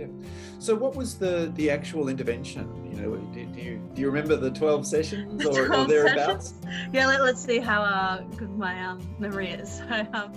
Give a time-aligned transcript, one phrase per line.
[0.00, 0.06] yeah.
[0.58, 2.68] So, what was the the actual intervention?
[2.90, 6.54] You know, do, do you do you remember the twelve sessions or, 12 or thereabouts?
[6.62, 6.94] Sessions?
[6.94, 9.82] Yeah, let, us see how uh, good my um, memory is.
[9.90, 10.32] So, um,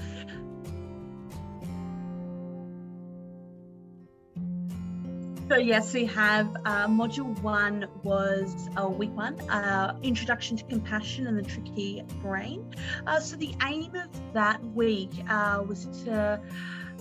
[5.50, 11.28] So yes, we have uh, module one was a week one, uh, introduction to compassion
[11.28, 12.74] and the tricky brain.
[13.06, 16.40] Uh, so the aim of that week uh, was to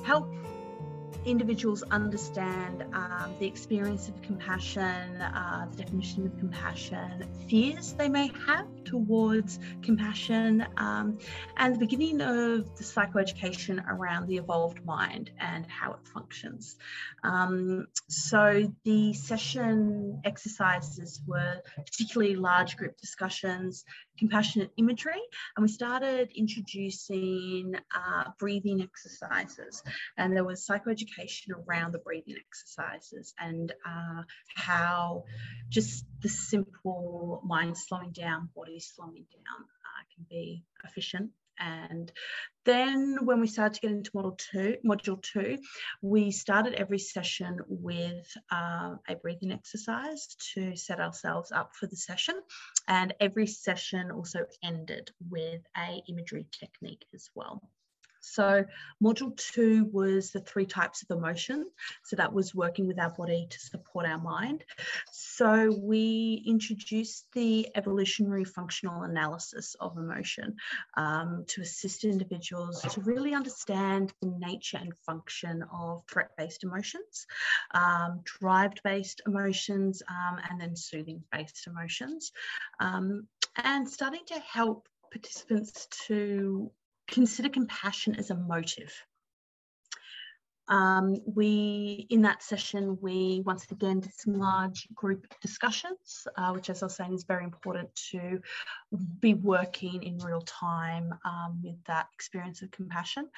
[0.05, 0.29] help
[1.25, 8.31] individuals understand um, the experience of compassion, uh, the definition of compassion, fears they may
[8.47, 11.19] have towards compassion, um,
[11.57, 16.77] and the beginning of the psychoeducation around the evolved mind and how it functions.
[17.23, 23.84] Um, so the session exercises were particularly large group discussions,
[24.19, 25.20] compassionate imagery,
[25.56, 29.83] and we started introducing uh, breathing exercises.
[30.17, 34.23] And there was psychoeducation around the breathing exercises and uh,
[34.55, 35.25] how
[35.69, 41.31] just the simple mind slowing down, body slowing down uh, can be efficient
[41.62, 42.12] and
[42.64, 45.58] then when we started to get into model two, module two,
[46.00, 51.96] we started every session with uh, a breathing exercise to set ourselves up for the
[51.96, 52.34] session.
[52.88, 57.62] And every session also ended with a imagery technique as well.
[58.23, 58.65] So
[59.03, 61.67] module two was the three types of emotion.
[62.05, 64.64] So that was working with our body to support our mind.
[65.11, 70.56] So we introduced the evolutionary functional analysis of emotion
[70.97, 77.27] um, to assist individuals to really understand the nature and function of threat-based emotions,
[77.75, 82.33] um, drive-based emotions, um, and then soothing-based emotions.
[82.81, 83.27] Um,
[83.57, 86.70] and starting to help participants to
[87.12, 88.92] consider compassion as a motive.
[90.68, 96.70] Um, we, in that session, we once again did some large group discussions, uh, which,
[96.70, 98.40] as I was saying, is very important to
[99.20, 103.28] be working in real time um, with that experience of compassion.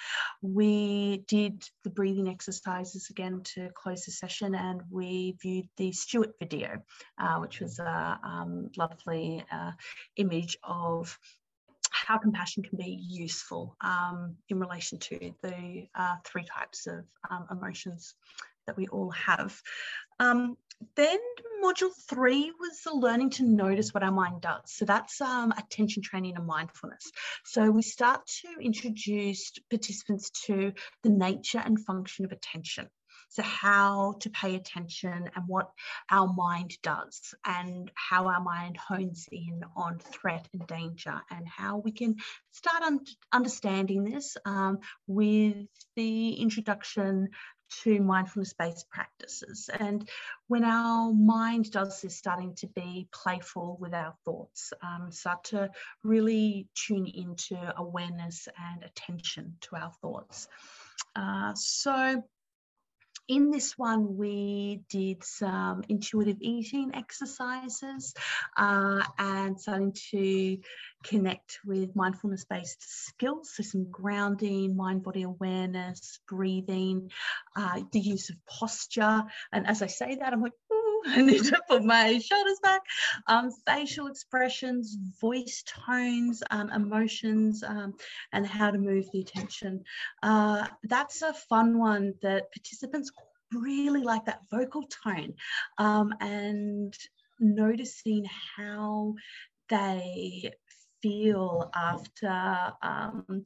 [0.43, 6.35] We did the breathing exercises again to close the session, and we viewed the Stuart
[6.39, 6.83] video,
[7.19, 9.73] uh, which was a um, lovely uh,
[10.17, 11.19] image of
[11.95, 17.47] how compassion can be useful um, in relation to the uh, three types of um,
[17.51, 18.15] emotions
[18.67, 19.61] that we all have.
[20.19, 20.57] Um,
[20.97, 21.19] then
[21.63, 24.63] module three was the learning to notice what our mind does.
[24.67, 27.11] So that's um, attention training and mindfulness.
[27.45, 30.73] So we start to introduce participants to
[31.03, 32.89] the nature and function of attention.
[33.35, 35.73] So, how to pay attention and what
[36.09, 41.79] our mind does, and how our mind hones in on threat and danger, and how
[41.79, 42.15] we can
[42.53, 44.79] start un- understanding this um,
[45.09, 47.31] with the introduction
[47.83, 49.69] to mindfulness based practices.
[49.81, 50.09] And
[50.47, 55.71] when our mind does this, starting to be playful with our thoughts, um, start to
[56.05, 60.47] really tune into awareness and attention to our thoughts.
[61.17, 62.23] Uh, so,
[63.29, 68.15] in this one, we did some intuitive eating exercises
[68.57, 70.59] uh, and starting to
[71.05, 73.53] connect with mindfulness based skills.
[73.55, 77.11] So, some grounding, mind body awareness, breathing,
[77.57, 79.25] uh, the use of posture.
[79.53, 80.53] And as I say that, I'm like,
[81.07, 82.81] I need to put my shoulders back.
[83.27, 87.95] Um, facial expressions, voice tones, um, emotions, um,
[88.33, 89.85] and how to move the attention.
[90.23, 93.11] Uh, that's a fun one that participants
[93.53, 95.35] really like that vocal tone
[95.79, 96.97] um, and
[97.39, 98.25] noticing
[98.57, 99.15] how
[99.69, 100.51] they
[101.03, 103.45] feel after um,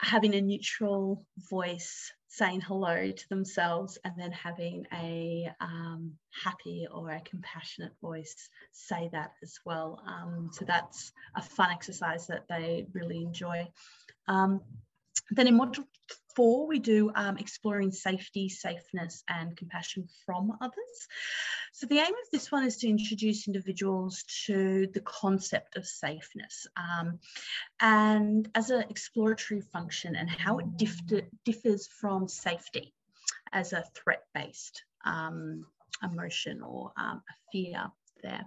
[0.00, 6.12] having a neutral voice saying hello to themselves and then having a um,
[6.44, 10.00] happy or a compassionate voice say that as well.
[10.06, 13.66] Um, so that's a fun exercise that they really enjoy.
[14.28, 14.60] Um,
[15.30, 15.84] then in module
[16.38, 21.08] four, we do um, exploring safety, safeness, and compassion from others.
[21.72, 26.66] So the aim of this one is to introduce individuals to the concept of safeness
[26.76, 27.18] um,
[27.80, 30.96] and as an exploratory function and how it dif
[31.44, 32.94] differs from safety
[33.52, 35.66] as a threat-based um,
[36.04, 37.90] emotion or um, a fear
[38.22, 38.44] there.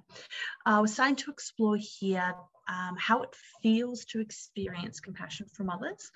[0.66, 2.34] Uh, we're starting to explore here
[2.70, 6.12] um, how it feels to experience compassion from others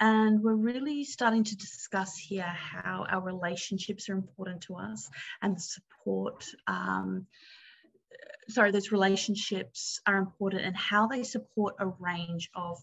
[0.00, 5.08] and we're really starting to discuss here how our relationships are important to us
[5.40, 6.44] and support.
[6.66, 7.26] Um,
[8.48, 12.78] sorry, those relationships are important and how they support a range of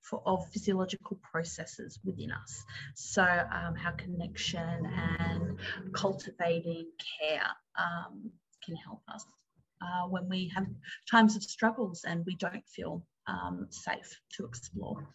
[0.00, 2.64] for, of physiological processes within us.
[2.94, 5.58] So, um, how connection and
[5.92, 6.86] cultivating
[7.20, 7.48] care
[7.78, 8.30] um,
[8.64, 9.24] can help us
[9.82, 10.66] uh, when we have
[11.10, 15.06] times of struggles and we don't feel um, safe to explore.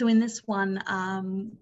[0.00, 1.52] So, in this one, um,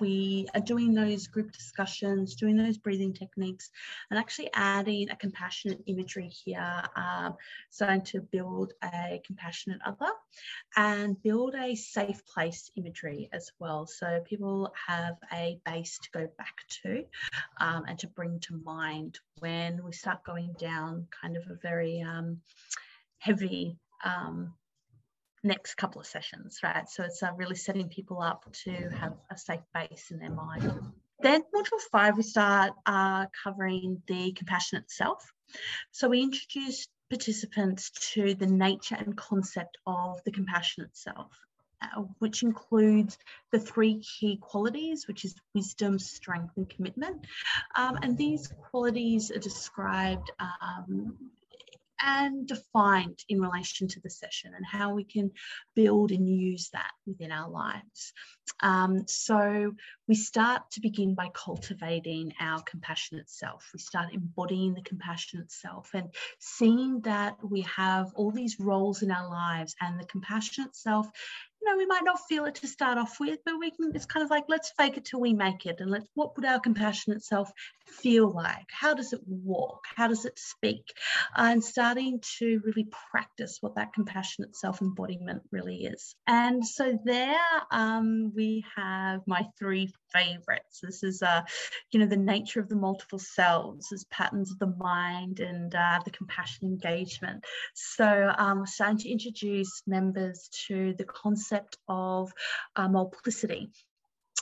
[0.00, 3.70] we are doing those group discussions, doing those breathing techniques,
[4.10, 7.36] and actually adding a compassionate imagery here, um,
[7.70, 10.10] starting to build a compassionate other
[10.76, 13.86] and build a safe place imagery as well.
[13.86, 17.02] So people have a base to go back to
[17.60, 22.02] um, and to bring to mind when we start going down kind of a very
[22.02, 22.42] um,
[23.20, 24.52] heavy um,
[25.46, 26.88] next couple of sessions, right?
[26.88, 30.72] So it's uh, really setting people up to have a safe base in their mind.
[31.20, 35.32] Then module five, we start uh, covering the compassionate self.
[35.90, 41.30] So we introduce participants to the nature and concept of the compassionate self.
[41.82, 43.18] Uh, which includes
[43.52, 47.26] the three key qualities, which is wisdom, strength, and commitment.
[47.76, 51.14] Um, and these qualities are described um,
[52.00, 55.30] and defined in relation to the session and how we can
[55.74, 58.12] build and use that within our lives.
[58.60, 59.74] Um, so
[60.08, 63.68] we start to begin by cultivating our compassionate self.
[63.72, 69.10] We start embodying the compassionate self and seeing that we have all these roles in
[69.10, 71.08] our lives and the compassionate self
[71.66, 74.24] know, we might not feel it to start off with, but we can, it's kind
[74.24, 75.80] of like, let's fake it till we make it.
[75.80, 77.50] And let's, what would our compassionate self
[77.86, 78.66] feel like?
[78.70, 79.84] How does it walk?
[79.94, 80.92] How does it speak?
[81.36, 86.14] Uh, and starting to really practice what that compassionate self embodiment really is.
[86.26, 87.36] And so there
[87.70, 90.80] um, we have my three favorites.
[90.82, 91.42] This is, uh,
[91.90, 96.00] you know, the nature of the multiple selves, as patterns of the mind and uh,
[96.04, 97.44] the compassion engagement.
[97.74, 101.55] So um, starting to introduce members to the concept
[101.88, 102.32] of
[102.76, 103.70] uh, multiplicity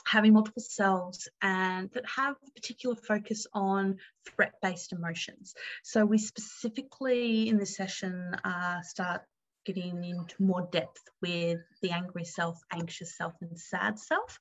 [0.07, 5.55] having multiple selves and that have a particular focus on threat-based emotions.
[5.83, 9.23] So we specifically in this session uh, start
[9.65, 14.39] getting into more depth with the angry self, anxious self, and sad self,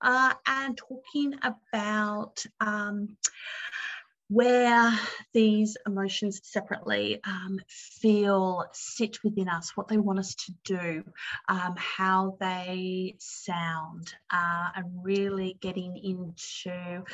[0.00, 3.16] uh, and talking about um,
[4.32, 4.98] where
[5.34, 11.04] these emotions separately um, feel sit within us, what they want us to do,
[11.48, 17.04] um, how they sound, uh, and really getting into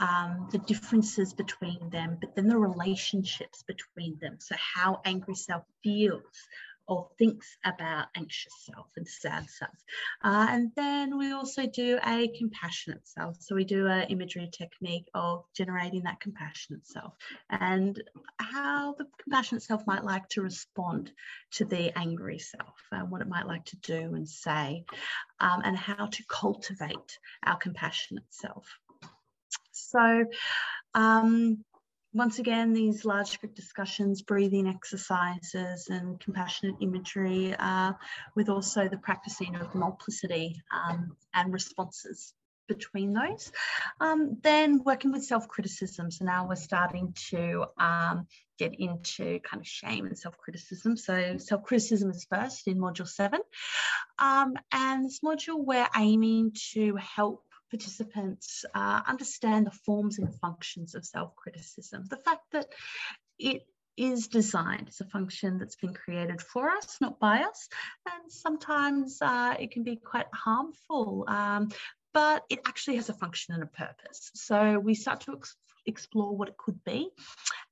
[0.00, 4.36] um, the differences between them, but then the relationships between them.
[4.40, 6.22] So, how angry self feels
[6.86, 9.74] or thinks about anxious self and sad self.
[10.22, 13.36] Uh, and then we also do a compassionate self.
[13.40, 17.14] So we do an imagery technique of generating that compassionate self
[17.50, 18.02] and
[18.38, 21.10] how the compassionate self might like to respond
[21.52, 24.84] to the angry self, and what it might like to do and say,
[25.40, 28.66] um, and how to cultivate our compassionate self.
[29.72, 30.24] So
[30.94, 31.64] um,
[32.14, 37.92] once again, these large group discussions, breathing exercises and compassionate imagery uh,
[38.36, 42.32] with also the practicing of multiplicity um, and responses
[42.68, 43.52] between those.
[44.00, 46.10] Um, then working with self-criticism.
[46.10, 48.26] So now we're starting to um,
[48.58, 50.96] get into kind of shame and self-criticism.
[50.96, 53.40] So self-criticism is first in module seven.
[54.18, 60.94] Um, and this module we're aiming to help participants uh, understand the forms and functions
[60.94, 62.04] of self-criticism.
[62.08, 62.66] The fact that
[63.38, 63.66] it
[63.96, 67.68] is designed as a function that's been created for us, not by us,
[68.06, 71.24] and sometimes uh, it can be quite harmful.
[71.28, 71.68] Um,
[72.12, 74.30] but it actually has a function and a purpose.
[74.34, 75.56] So we start to ex
[75.86, 77.10] explore what it could be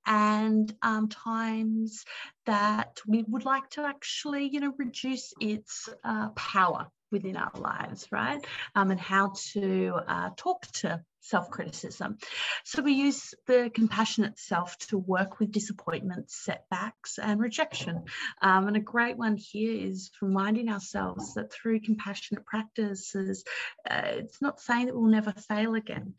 [0.07, 2.05] and um, times
[2.45, 8.09] that we would like to actually, you know, reduce its uh, power within our lives,
[8.11, 8.45] right?
[8.75, 12.19] Um, and how to uh, talk to self criticism.
[12.65, 18.05] So we use the compassionate self to work with disappointments, setbacks, and rejection.
[18.41, 23.45] Um, and a great one here is reminding ourselves that through compassionate practices,
[23.89, 26.15] uh, it's not saying that we'll never fail again.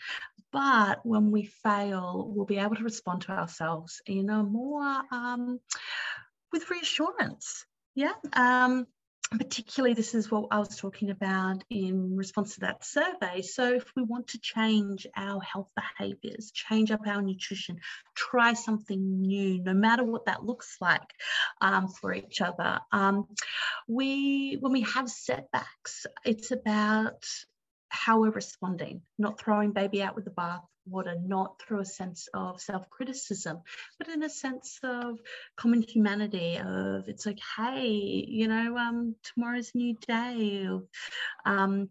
[0.52, 5.60] But when we fail, we'll be able to respond to ourselves in a more um,
[6.52, 7.66] with reassurance.
[7.96, 8.14] Yeah.
[8.34, 8.88] Um,
[9.38, 13.42] particularly this is what I was talking about in response to that survey.
[13.42, 17.80] So if we want to change our health behaviors, change up our nutrition,
[18.16, 21.14] try something new, no matter what that looks like
[21.62, 23.28] um, for each other, um,
[23.88, 27.26] we when we have setbacks, it's about
[27.90, 32.28] how we're responding, not throwing baby out with the bath water, not through a sense
[32.34, 33.62] of self criticism,
[33.98, 35.20] but in a sense of
[35.56, 40.68] common humanity of it's okay, you know, um, tomorrow's a new day,
[41.46, 41.90] um,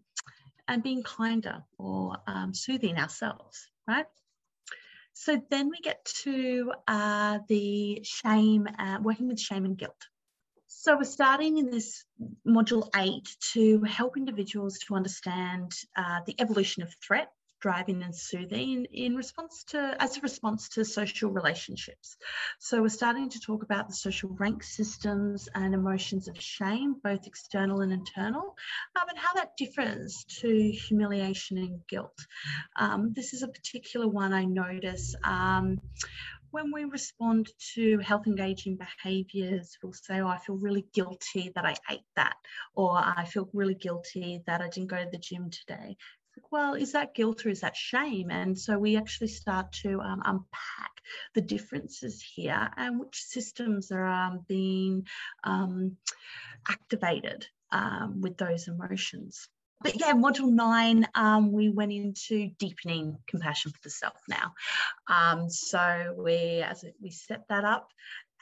[0.68, 4.06] and being kinder or um, soothing ourselves, right?
[5.14, 10.08] So then we get to uh, the shame, uh, working with shame and guilt.
[10.68, 12.04] So we're starting in this
[12.46, 17.30] module eight to help individuals to understand uh, the evolution of threat
[17.62, 22.16] driving and soothing in response to as a response to social relationships.
[22.59, 27.26] So we're starting to talk about the social rank systems and emotions of shame both
[27.26, 28.57] external and internal
[28.97, 32.19] um, and how that differs to humiliation and guilt.
[32.76, 35.81] Um, this is a particular one i notice um,
[36.50, 41.64] when we respond to health engaging behaviors, we'll say, Oh, I feel really guilty that
[41.64, 42.35] I ate that,
[42.75, 45.97] or I feel really guilty that I didn't go to the gym today
[46.50, 48.30] well, is that guilt or is that shame?
[48.30, 50.92] And so we actually start to um, unpack
[51.34, 55.06] the differences here and which systems are um, being
[55.44, 55.96] um,
[56.68, 59.48] activated um, with those emotions.
[59.82, 64.54] But yeah, module nine, um, we went into deepening compassion for the self now.
[65.08, 67.88] Um, so we, as we set that up,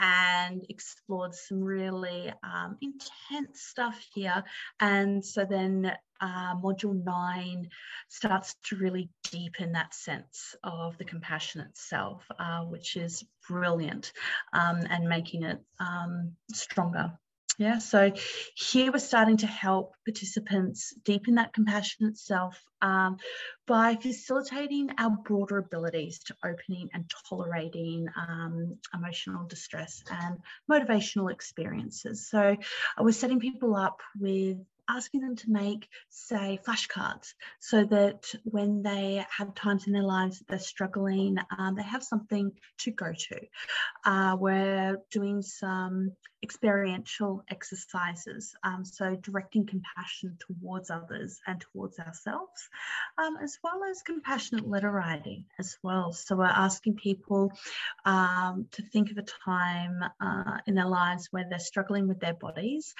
[0.00, 4.42] and explored some really um, intense stuff here.
[4.80, 7.68] And so then uh, module nine
[8.08, 14.12] starts to really deepen that sense of the compassionate self, uh, which is brilliant
[14.52, 17.12] um, and making it um, stronger
[17.60, 18.10] yeah, so
[18.54, 23.18] here we're starting to help participants deepen that compassionate self um,
[23.66, 30.38] by facilitating our broader abilities to opening and tolerating um, emotional distress and
[30.70, 32.30] motivational experiences.
[32.30, 34.56] So uh, we're setting people up with
[34.96, 40.38] asking them to make, say, flashcards so that when they have times in their lives
[40.38, 43.40] that they're struggling, um, they have something to go to.
[44.04, 52.68] Uh, we're doing some experiential exercises, um, so directing compassion towards others and towards ourselves,
[53.18, 56.12] um, as well as compassionate letter writing as well.
[56.12, 57.52] So we're asking people
[58.04, 62.34] um, to think of a time uh, in their lives where they're struggling with their
[62.34, 62.94] bodies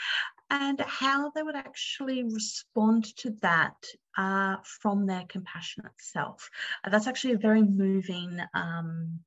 [0.51, 3.77] and how they would actually respond to that
[4.19, 6.51] uh, from their compassionate self.
[6.85, 9.21] Uh, that's actually a very moving, um,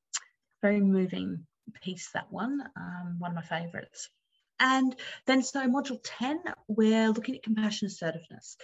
[0.61, 4.09] very moving piece, that one, um, one of my favorites.
[4.59, 8.55] And then, so module 10, we're looking at compassion assertiveness.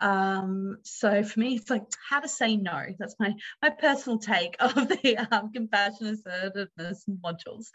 [0.00, 2.86] Um, so for me, it's like how to say no.
[2.98, 7.66] That's my, my personal take of the um, compassion assertiveness modules.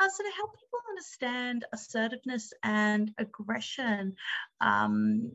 [0.00, 4.14] Uh, so to help people understand assertiveness and aggression
[4.60, 5.32] um,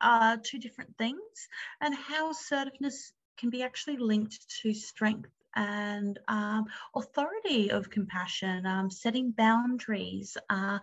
[0.00, 1.48] are two different things,
[1.80, 8.90] and how assertiveness can be actually linked to strength and um, authority of compassion, um,
[8.90, 10.78] setting boundaries uh,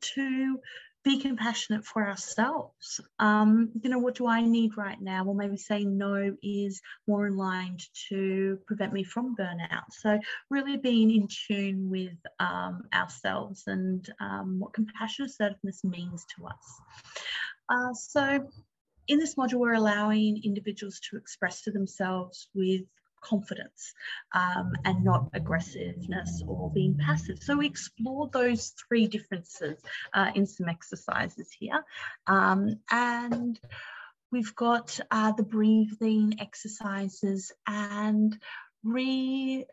[0.00, 0.58] to
[1.02, 3.00] be compassionate for ourselves.
[3.18, 5.24] Um, you know, what do I need right now?
[5.24, 9.92] Well, maybe saying no is more aligned to prevent me from burnout.
[9.92, 10.18] So,
[10.50, 16.80] really being in tune with um, ourselves and um, what compassion assertiveness means to us.
[17.68, 18.46] Uh, so,
[19.08, 22.82] in this module, we're allowing individuals to express to themselves with
[23.20, 23.94] confidence
[24.34, 27.42] um, and not aggressiveness or being passive.
[27.42, 29.78] So we explore those three differences
[30.14, 31.84] uh, in some exercises here.
[32.26, 33.58] Um, and
[34.32, 38.36] we've got uh, the breathing exercises and
[38.84, 39.66] re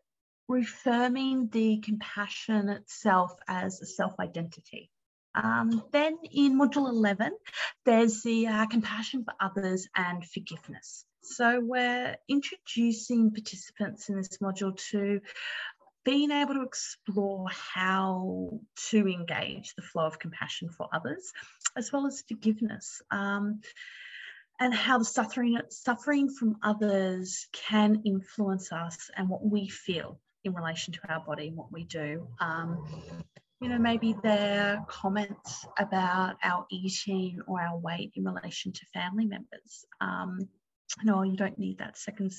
[0.49, 4.89] reaffirming the compassion itself as a self-identity.
[5.35, 7.31] Um, then in module 11,
[7.85, 11.05] there's the uh, compassion for others and forgiveness.
[11.23, 15.21] So we're introducing participants in this module to
[16.05, 21.33] being able to explore how to engage the flow of compassion for others,
[21.75, 23.01] as well as forgiveness.
[23.11, 23.61] Um,
[24.59, 30.53] and how the suffering suffering from others can influence us and what we feel in
[30.53, 32.27] relation to our body and what we do.
[32.39, 32.83] Um,
[33.61, 39.25] you know, maybe their comments about our eating or our weight in relation to family
[39.25, 39.85] members.
[39.99, 40.47] Um,
[41.03, 42.33] no, you don't need that second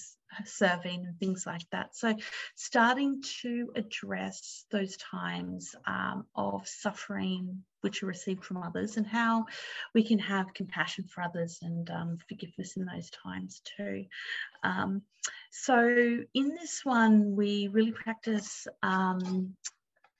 [0.44, 1.94] serving and things like that.
[1.94, 2.14] So,
[2.56, 9.46] starting to address those times um, of suffering which are received from others and how
[9.94, 14.04] we can have compassion for others and um, forgiveness in those times too.
[14.64, 15.02] Um,
[15.50, 15.86] so,
[16.34, 19.54] in this one, we really practice um,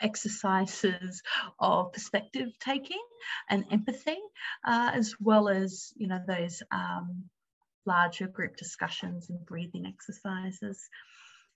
[0.01, 1.23] exercises
[1.59, 3.03] of perspective taking
[3.51, 4.19] and empathy,
[4.65, 7.25] uh, as well as you know those um,
[7.87, 10.89] larger group discussions and breathing exercises.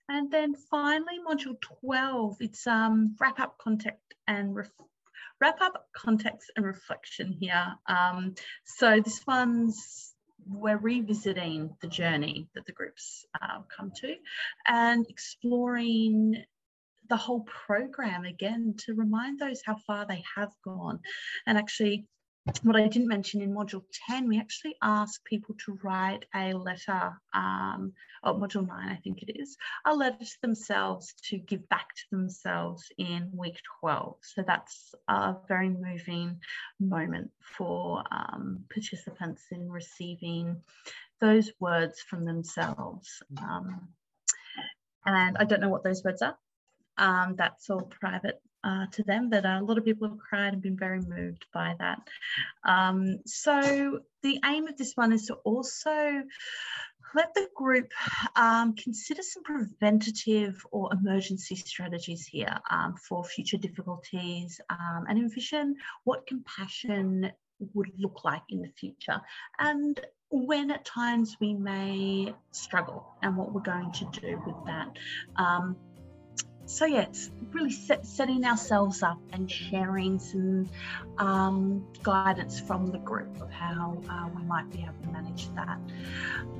[0.09, 4.55] And then finally, module 12, it's um, wrap up contact and
[5.39, 7.75] wrap up context and reflection here.
[7.87, 10.13] Um, so this one's
[10.45, 14.15] we're revisiting the journey that the groups uh, come to
[14.67, 16.43] and exploring
[17.09, 20.99] the whole program again to remind those how far they have gone
[21.45, 22.05] and actually
[22.63, 27.13] what I didn't mention in module 10, we actually ask people to write a letter,
[27.33, 31.87] um, oh, module 9, I think it is, a letter to themselves to give back
[31.95, 34.17] to themselves in week 12.
[34.21, 36.41] So that's a very moving
[36.81, 40.61] moment for um, participants in receiving
[41.21, 43.23] those words from themselves.
[43.41, 43.87] Um,
[45.05, 46.37] and I don't know what those words are.
[46.97, 50.61] Um, that's all private uh, to them that a lot of people have cried and
[50.61, 52.01] been very moved by that.
[52.63, 56.23] Um, so the aim of this one is to also
[57.15, 57.91] let the group
[58.35, 65.75] um, consider some preventative or emergency strategies here um, for future difficulties um, and envision
[66.05, 67.31] what compassion
[67.73, 69.21] would look like in the future
[69.59, 70.01] and
[70.33, 74.87] when at times we may struggle and what we're going to do with that.
[76.65, 80.69] So yeah, it's really set, setting ourselves up and sharing some
[81.17, 85.77] um, guidance from the group of how uh, we might be able to manage that.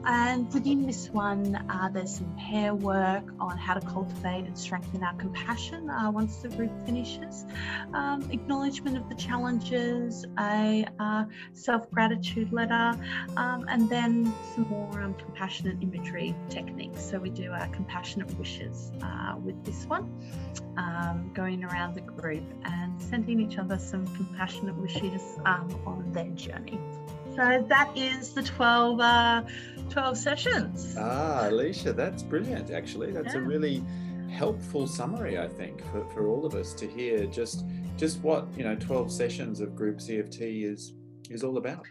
[0.06, 5.02] And within this one, uh, there's some pair work on how to cultivate and strengthen
[5.02, 7.46] our compassion uh, once the group finishes,
[7.94, 13.00] um, acknowledgement of the challenges, a uh, self gratitude letter,
[13.38, 17.02] um, and then some more um, compassionate imagery techniques.
[17.02, 20.06] So we do our compassionate wishes uh, with this one one,
[20.78, 26.30] um, going around the group and sending each other some compassionate wishes um, on their
[26.30, 26.80] journey.
[27.36, 29.44] So that is the 12, uh,
[29.90, 30.96] 12 sessions.
[31.00, 33.12] Ah, Alicia, that's brilliant, actually.
[33.12, 33.42] That's yeah.
[33.42, 33.84] a really
[34.30, 38.64] helpful summary, I think, for, for all of us to hear just just what, you
[38.64, 40.94] know, 12 sessions of group CFT is
[41.30, 41.86] is all about.